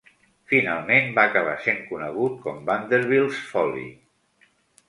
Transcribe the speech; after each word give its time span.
Finalment 0.53 1.11
va 1.19 1.25
acabar 1.31 1.53
sent 1.67 1.77
conegut 1.91 2.39
com 2.47 2.65
"Vanderbilt's 2.71 3.47
Folly". 3.53 3.89